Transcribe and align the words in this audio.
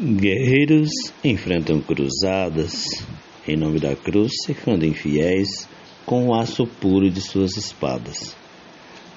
Guerreiros 0.00 0.90
enfrentam 1.24 1.80
cruzadas 1.80 2.84
em 3.48 3.56
nome 3.56 3.80
da 3.80 3.96
cruz, 3.96 4.30
cercando 4.46 4.86
infiéis 4.86 5.68
com 6.06 6.28
o 6.28 6.34
aço 6.36 6.68
puro 6.80 7.10
de 7.10 7.20
suas 7.20 7.56
espadas. 7.56 8.36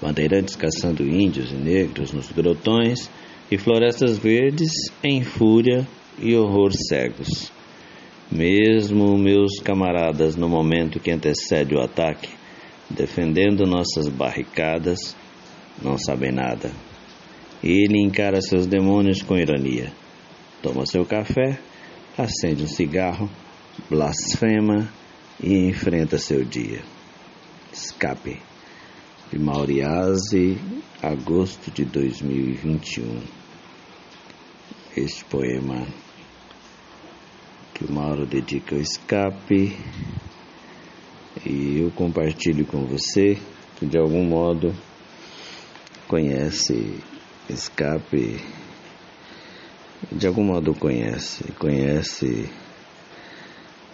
Bandeirantes 0.02 0.56
caçando 0.56 1.08
índios 1.08 1.52
e 1.52 1.56
negros 1.56 2.12
nos 2.12 2.32
grotões 2.32 3.12
e 3.52 3.60
florestas 3.60 4.18
verdes 4.18 4.72
em 5.04 5.24
fúria 5.24 5.88
e 6.20 6.36
horror 6.36 6.72
cegos. 6.74 7.52
Mesmo 8.32 9.16
meus 9.20 9.60
camaradas, 9.60 10.36
no 10.36 10.50
momento 10.50 11.00
que 11.00 11.12
antecede 11.12 11.76
o 11.76 11.80
ataque, 11.80 12.30
defendendo 12.90 13.68
nossas 13.68 14.08
barricadas, 14.08 15.16
não 15.80 15.96
sabem 16.00 16.32
nada. 16.32 16.72
Ele 17.64 18.02
encara 18.04 18.42
seus 18.42 18.66
demônios 18.66 19.22
com 19.22 19.38
ironia 19.38 20.01
toma 20.62 20.86
seu 20.86 21.06
café, 21.06 21.60
acende 22.18 22.64
um 22.64 22.68
cigarro, 22.68 23.30
blasfema 23.90 24.92
e 25.42 25.70
enfrenta 25.70 26.18
seu 26.18 26.44
dia. 26.46 26.84
Escape, 27.74 28.40
de 29.32 29.40
Mauriase, 29.40 30.58
agosto 31.02 31.72
de 31.72 31.86
2021. 31.86 33.22
Este 34.96 35.24
poema 35.26 35.88
que 37.74 37.86
o 37.86 37.92
Mauro 37.92 38.26
dedica 38.28 38.76
ao 38.76 38.82
escape 38.82 39.76
e 41.46 41.80
eu 41.80 41.90
compartilho 41.92 42.66
com 42.66 42.86
você 42.86 43.38
que 43.78 43.86
de 43.86 43.98
algum 43.98 44.24
modo 44.26 44.76
conhece 46.08 47.00
escape 47.50 48.61
de 50.10 50.28
algum 50.28 50.44
modo 50.44 50.74
conhece, 50.74 51.52
conhece 51.54 52.50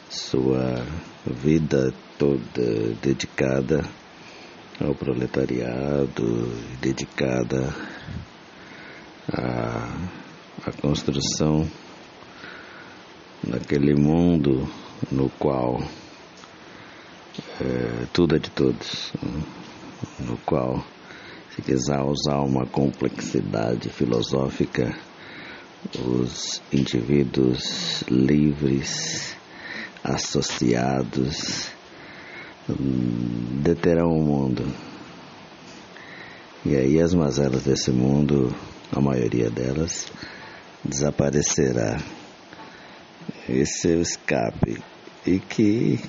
sua 0.09 0.85
vida 1.25 1.93
toda 2.17 2.93
dedicada 3.01 3.83
ao 4.79 4.93
proletariado, 4.93 6.47
dedicada 6.79 7.73
à, 9.33 10.09
à 10.65 10.71
construção 10.81 11.67
daquele 13.43 13.95
mundo 13.95 14.67
no 15.11 15.29
qual 15.31 15.81
é, 17.61 18.05
tudo 18.13 18.35
é 18.35 18.39
de 18.39 18.49
todos, 18.49 19.13
no 20.19 20.37
qual, 20.45 20.83
se 21.49 21.61
quiser 21.61 22.01
usar 22.01 22.39
uma 22.39 22.65
complexidade 22.65 23.89
filosófica, 23.89 24.95
os 25.99 26.61
indivíduos 26.71 28.03
livres, 28.09 29.35
associados, 30.03 31.69
hum, 32.69 33.61
deterão 33.61 34.09
o 34.09 34.23
mundo. 34.23 34.63
E 36.65 36.75
aí 36.75 37.01
as 37.01 37.13
mazelas 37.13 37.63
desse 37.63 37.91
mundo, 37.91 38.53
a 38.91 38.99
maioria 38.99 39.49
delas, 39.49 40.07
desaparecerá. 40.83 42.01
Esse 43.47 43.93
é 43.93 43.95
o 43.95 44.01
escape. 44.01 44.81
E 45.25 45.39
que 45.39 45.99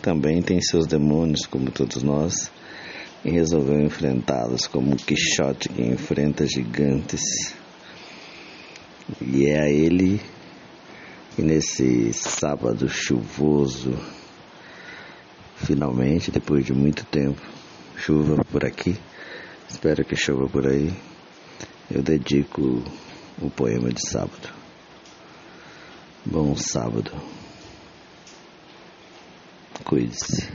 também 0.00 0.42
tem 0.42 0.60
seus 0.60 0.86
demônios, 0.86 1.46
como 1.46 1.70
todos 1.70 2.02
nós, 2.02 2.50
e 3.24 3.30
resolveu 3.30 3.80
enfrentá-los 3.80 4.66
como 4.66 4.92
um 4.92 4.96
Quixote 4.96 5.68
que 5.68 5.82
enfrenta 5.82 6.46
gigantes 6.46 7.54
e 9.20 9.46
é 9.46 9.60
a 9.60 9.68
ele 9.68 10.20
que 11.34 11.42
nesse 11.42 12.12
sábado 12.12 12.88
chuvoso, 12.88 13.98
finalmente, 15.56 16.30
depois 16.30 16.64
de 16.64 16.72
muito 16.72 17.04
tempo, 17.06 17.40
chuva 17.96 18.44
por 18.44 18.64
aqui, 18.64 18.98
espero 19.68 20.04
que 20.04 20.16
chova 20.16 20.46
por 20.48 20.66
aí, 20.66 20.92
eu 21.90 22.02
dedico 22.02 22.82
o 23.40 23.50
poema 23.50 23.90
de 23.90 24.08
sábado. 24.08 24.52
Bom 26.24 26.54
sábado. 26.54 27.10
Cuide-se. 29.84 30.48